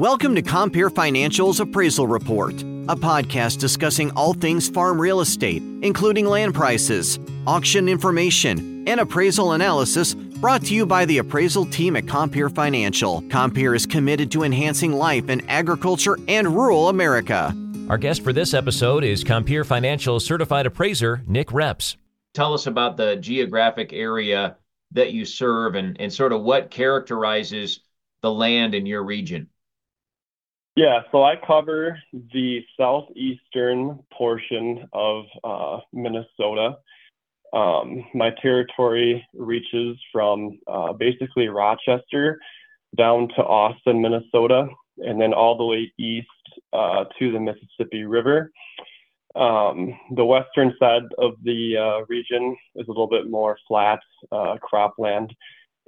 [0.00, 6.24] Welcome to Compeer Financial's Appraisal Report, a podcast discussing all things farm real estate, including
[6.24, 12.06] land prices, auction information, and appraisal analysis brought to you by the appraisal team at
[12.06, 13.20] Compeer Financial.
[13.28, 17.54] Compeer is committed to enhancing life in agriculture and rural America.
[17.90, 21.98] Our guest for this episode is Compeer Financial certified appraiser Nick Reps.
[22.32, 24.56] Tell us about the geographic area
[24.92, 27.80] that you serve and, and sort of what characterizes
[28.22, 29.46] the land in your region.
[30.76, 31.98] Yeah, so I cover
[32.32, 36.76] the southeastern portion of uh, Minnesota.
[37.52, 42.38] Um, my territory reaches from uh, basically Rochester
[42.96, 46.28] down to Austin, Minnesota, and then all the way east
[46.72, 48.52] uh, to the Mississippi River.
[49.34, 54.00] Um, the western side of the uh, region is a little bit more flat
[54.32, 55.30] uh, cropland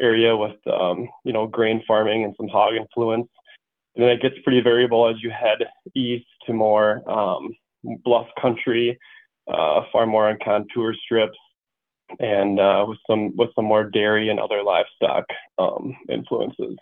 [0.00, 3.28] area with um, you know grain farming and some hog influence.
[3.94, 5.58] And then it gets pretty variable as you head
[5.94, 7.54] east to more um,
[8.04, 8.98] bluff country,
[9.52, 11.38] uh, far more on contour strips,
[12.18, 15.24] and uh, with some with some more dairy and other livestock
[15.58, 16.76] um, influences.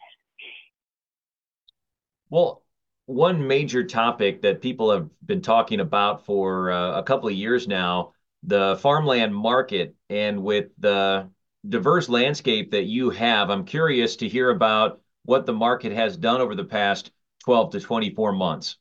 [2.29, 2.62] Well,
[3.07, 7.67] one major topic that people have been talking about for uh, a couple of years
[7.67, 8.12] now,
[8.45, 11.29] the farmland market, and with the
[11.69, 16.41] diverse landscape that you have, I'm curious to hear about what the market has done
[16.41, 17.12] over the past
[17.45, 18.77] 12 to 24 months.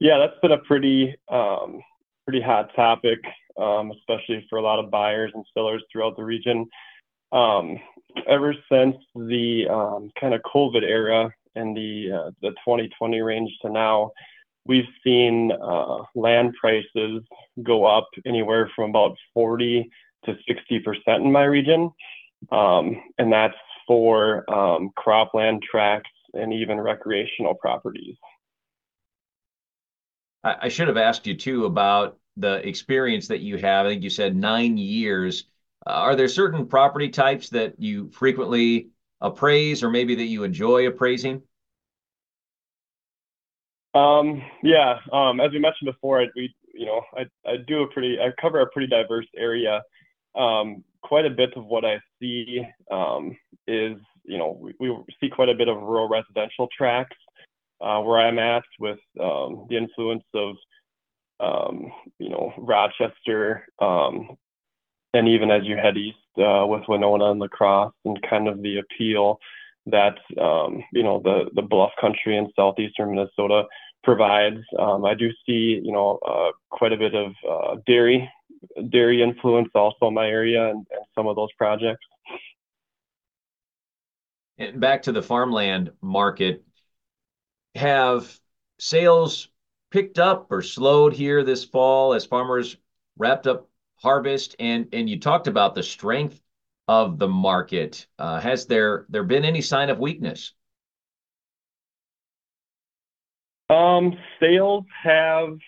[0.00, 1.82] Yeah, that's been a pretty um,
[2.24, 3.18] pretty hot topic,
[3.60, 6.66] um, especially for a lot of buyers and sellers throughout the region.
[7.32, 7.76] Um,
[8.26, 13.70] ever since the um, kind of COVID era and the uh, the 2020 range to
[13.70, 14.10] now,
[14.64, 17.22] we've seen uh, land prices
[17.62, 19.86] go up anywhere from about 40
[20.24, 21.90] to 60 percent in my region,
[22.50, 23.54] um, and that's
[23.86, 28.16] for um, cropland tracts and even recreational properties.
[30.44, 33.86] I, should have asked you too about the experience that you have.
[33.86, 35.44] I think you said nine years.
[35.86, 40.86] Uh, are there certain property types that you frequently appraise, or maybe that you enjoy
[40.86, 41.42] appraising?
[43.94, 47.88] Um, yeah, um, as we mentioned before, I, we you know I, I do a
[47.88, 49.82] pretty I cover a pretty diverse area.
[50.34, 53.36] Um, quite a bit of what I see um,
[53.68, 57.16] is, you know, we, we, see quite a bit of rural residential tracts
[57.80, 60.56] uh, where I'm at with um, the influence of,
[61.38, 64.36] um, you know, Rochester, um,
[65.14, 68.60] and even as you head east uh, with Winona and La Crosse, and kind of
[68.62, 69.38] the appeal
[69.86, 73.64] that um, you know the the bluff country in southeastern Minnesota
[74.02, 74.60] provides.
[74.78, 78.28] I do see, you know, uh, quite a bit of uh, dairy
[78.90, 82.04] dairy influence also in my area and, and some of those projects.
[84.58, 86.64] And back to the farmland market,
[87.74, 88.38] have
[88.78, 89.48] sales
[89.90, 92.76] picked up or slowed here this fall as farmers
[93.18, 94.56] wrapped up harvest?
[94.58, 96.40] And and you talked about the strength
[96.88, 98.06] of the market.
[98.18, 100.54] Uh, has there there been any sign of weakness?
[103.68, 105.58] Um, sales have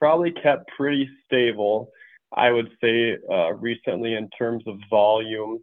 [0.00, 1.90] probably kept pretty stable.
[2.34, 5.62] I would say uh, recently in terms of volume,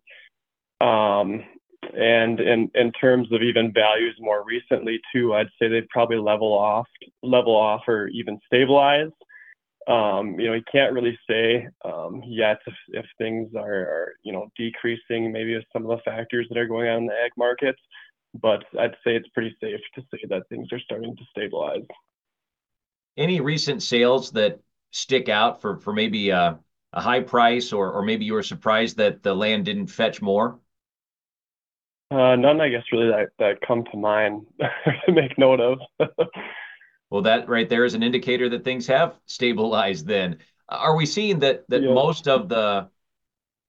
[0.79, 1.43] um,
[1.97, 5.33] and in in terms of even values more recently too.
[5.33, 6.87] I'd say they'd probably level off,
[7.23, 9.11] level off, or even stabilize.
[9.87, 14.31] Um, you know, you can't really say um, yet if, if things are, are, you
[14.31, 17.31] know, decreasing maybe with some of the factors that are going on in the ag
[17.35, 17.79] markets,
[18.39, 21.81] but I'd say it's pretty safe to say that things are starting to stabilize.
[23.17, 24.59] Any recent sales that
[24.91, 26.59] stick out for for maybe a,
[26.93, 30.59] a high price, or or maybe you were surprised that the land didn't fetch more?
[32.11, 34.45] Uh, none, I guess, really that that come to mind
[35.05, 35.79] to make note of.
[37.09, 40.07] well, that right there is an indicator that things have stabilized.
[40.07, 41.93] Then, are we seeing that that yeah.
[41.93, 42.89] most of the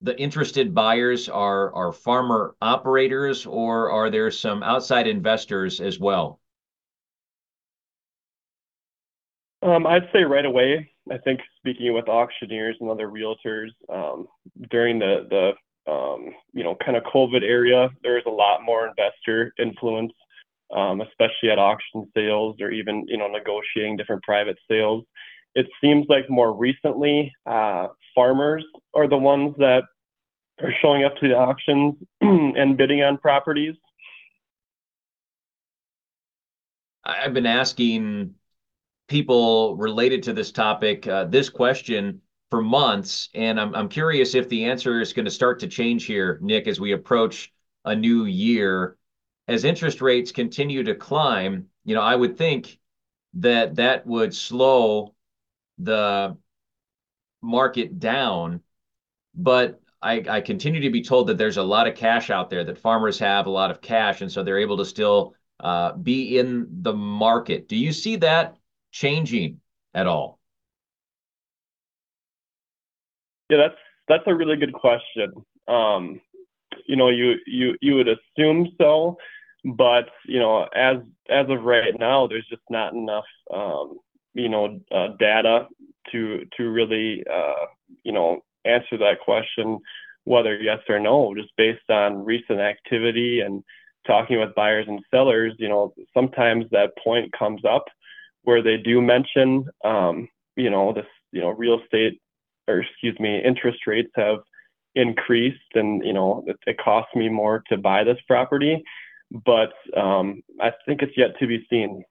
[0.00, 6.40] the interested buyers are are farmer operators, or are there some outside investors as well?
[9.62, 10.91] Um, I'd say right away.
[11.10, 14.26] I think speaking with auctioneers and other realtors um,
[14.70, 19.52] during the the um, you know kind of COVID area, there's a lot more investor
[19.58, 20.12] influence,
[20.74, 25.04] um, especially at auction sales or even you know negotiating different private sales.
[25.54, 28.64] It seems like more recently, uh, farmers
[28.94, 29.82] are the ones that
[30.62, 33.74] are showing up to the auctions and bidding on properties.
[37.04, 38.36] I've been asking
[39.12, 44.48] people related to this topic uh, this question for months, and I'm I'm curious if
[44.48, 47.52] the answer is going to start to change here, Nick, as we approach
[47.84, 48.96] a new year.
[49.48, 52.78] as interest rates continue to climb, you know, I would think
[53.34, 55.14] that that would slow
[55.78, 56.36] the
[57.42, 58.60] market down.
[59.34, 62.64] But I, I continue to be told that there's a lot of cash out there,
[62.64, 66.38] that farmers have a lot of cash, and so they're able to still uh, be
[66.38, 67.68] in the market.
[67.68, 68.56] Do you see that
[68.92, 69.60] changing
[69.94, 70.38] at all?
[73.50, 73.78] Yeah, that's
[74.08, 75.32] that's a really good question.
[75.68, 76.20] Um,
[76.86, 79.18] you know, you you you would assume so,
[79.64, 80.98] but you know, as
[81.28, 83.98] as of right now, there's just not enough um,
[84.34, 85.66] you know uh, data
[86.12, 87.66] to to really uh,
[88.04, 89.78] you know answer that question
[90.24, 93.62] whether yes or no, just based on recent activity and
[94.06, 95.52] talking with buyers and sellers.
[95.58, 97.84] You know, sometimes that point comes up
[98.42, 102.20] where they do mention, um, you know, this, you know, real estate
[102.68, 104.38] or excuse me, interest rates have
[104.94, 108.82] increased and, you know, it, it costs me more to buy this property.
[109.30, 112.04] But um, I think it's yet to be seen.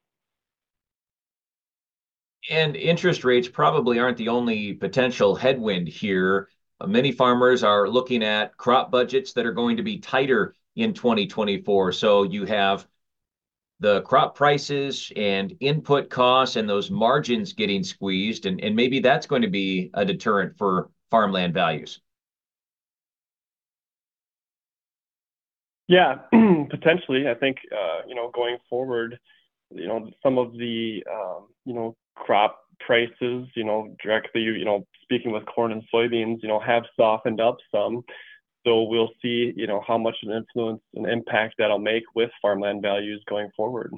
[2.49, 6.49] And interest rates probably aren't the only potential headwind here.
[6.79, 10.93] Uh, many farmers are looking at crop budgets that are going to be tighter in
[10.93, 11.91] 2024.
[11.91, 12.87] So you have
[13.81, 19.25] the crop prices and input costs and those margins getting squeezed, and, and maybe that's
[19.25, 21.99] going to be a deterrent for farmland values.
[25.87, 26.15] Yeah,
[26.69, 27.27] potentially.
[27.27, 29.19] I think uh, you know going forward,
[29.71, 34.85] you know some of the um, you know crop prices, you know directly, you know
[35.01, 38.03] speaking with corn and soybeans, you know have softened up some.
[38.65, 42.81] So we'll see, you know, how much an influence and impact that'll make with farmland
[42.81, 43.91] values going forward.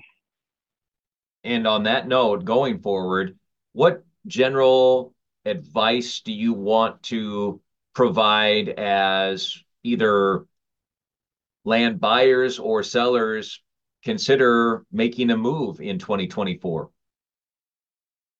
[1.43, 3.37] And on that note, going forward,
[3.73, 5.13] what general
[5.45, 7.59] advice do you want to
[7.93, 10.45] provide as either
[11.65, 13.61] land buyers or sellers
[14.03, 16.89] consider making a move in 2024?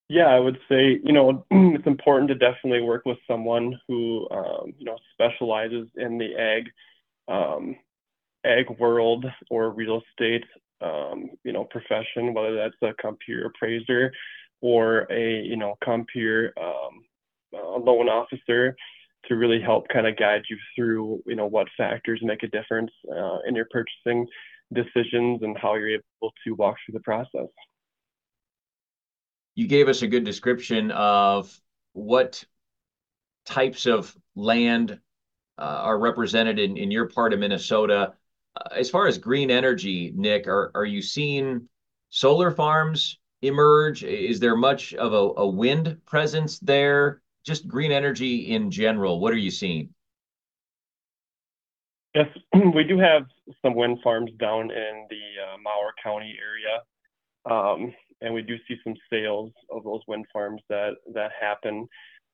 [0.08, 4.72] Yeah, I would say, you know, it's important to definitely work with someone who, um,
[4.78, 6.64] you know, specializes in the ag,
[7.28, 7.76] um,
[8.44, 10.44] ag world or real estate,
[10.82, 14.12] um, you know, profession, whether that's a compeer appraiser
[14.60, 17.04] or a, you know, compeer um,
[17.54, 18.76] a loan officer
[19.26, 22.90] to really help kind of guide you through, you know, what factors make a difference
[23.14, 24.26] uh, in your purchasing
[24.74, 27.48] decisions and how you're able to walk through the process
[29.54, 31.56] you gave us a good description of
[31.92, 32.44] what
[33.46, 34.98] types of land
[35.58, 38.14] uh, are represented in, your part of Minnesota.
[38.56, 41.68] Uh, as far as green energy, Nick, are, are you seeing
[42.10, 44.02] solar farms emerge?
[44.02, 47.22] Is there much of a, a wind presence there?
[47.44, 49.90] Just green energy in general, what are you seeing?
[52.14, 52.26] Yes,
[52.74, 53.24] we do have
[53.62, 56.82] some wind farms down in the uh, Mower County area.
[57.50, 61.86] Um, and we do see some sales of those wind farms that that happen.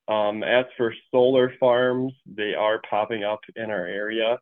[0.09, 4.39] Um, as for solar farms, they are popping up in our area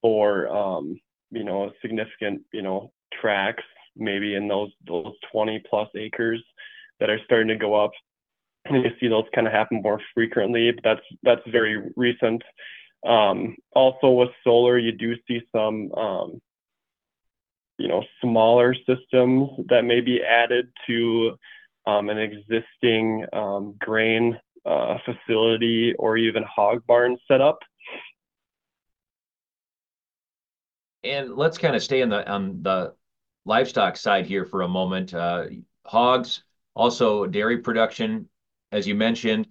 [0.00, 0.98] for um,
[1.30, 3.64] you know significant you know tracks,
[3.96, 6.42] maybe in those those 20 plus acres
[7.00, 7.92] that are starting to go up.
[8.64, 12.42] And you see those kind of happen more frequently, but that's that's very recent.
[13.06, 16.40] Um, also with solar, you do see some um,
[17.78, 21.36] you know, smaller systems that may be added to
[21.86, 27.58] um, an existing um, grain uh, facility or even hog barn setup.
[31.04, 32.94] And let's kind of stay on the on the
[33.44, 35.14] livestock side here for a moment.
[35.14, 35.46] Uh,
[35.86, 36.42] hogs,
[36.74, 38.28] also dairy production,
[38.72, 39.48] as you mentioned.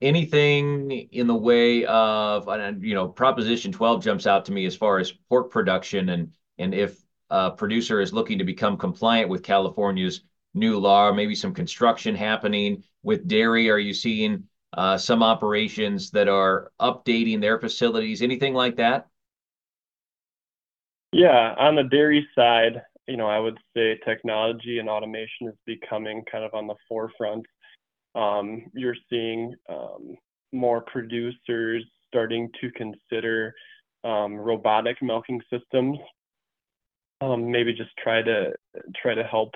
[0.00, 2.48] Anything in the way of,
[2.80, 6.72] you know, Proposition 12 jumps out to me as far as pork production and and
[6.72, 6.96] if
[7.30, 10.22] a producer is looking to become compliant with California's
[10.54, 13.70] new law, maybe some construction happening with dairy?
[13.70, 19.08] Are you seeing uh, some operations that are updating their facilities, anything like that?
[21.12, 26.22] Yeah, on the dairy side, you know, I would say technology and automation is becoming
[26.30, 27.46] kind of on the forefront.
[28.14, 30.16] Um, you're seeing um,
[30.52, 33.54] more producers starting to consider
[34.04, 35.98] um, robotic milking systems
[37.20, 38.52] um, maybe just try to
[39.00, 39.54] try to help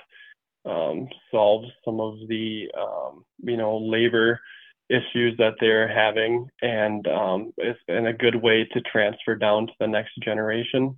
[0.64, 4.40] um, solve some of the um, you know labor
[4.88, 9.72] issues that they're having, and um, it's in a good way to transfer down to
[9.80, 10.94] the next generation.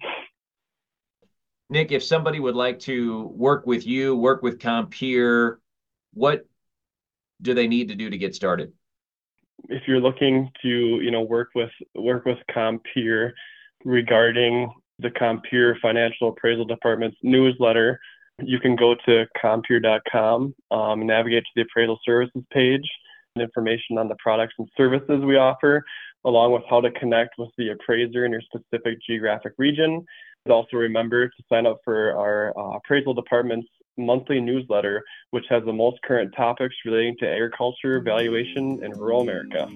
[1.70, 5.60] Nick, if somebody would like to work with you, work with Compeer,
[6.12, 6.46] what
[7.40, 8.72] do they need to do to get started?
[9.68, 13.32] If you're looking to, you know, work with work with Compeer
[13.84, 17.98] regarding the Compeer Financial Appraisal Department's newsletter.
[18.42, 22.88] You can go to compeer.com, um, navigate to the appraisal services page,
[23.34, 25.82] and information on the products and services we offer,
[26.24, 30.04] along with how to connect with the appraiser in your specific geographic region.
[30.48, 35.72] Also, remember to sign up for our uh, appraisal department's monthly newsletter, which has the
[35.72, 39.68] most current topics relating to agriculture, valuation, in rural America.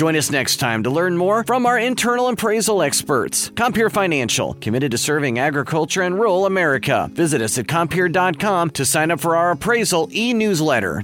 [0.00, 3.50] Join us next time to learn more from our internal appraisal experts.
[3.50, 7.10] Compeer Financial, committed to serving agriculture and rural America.
[7.12, 11.02] Visit us at compeer.com to sign up for our appraisal e newsletter.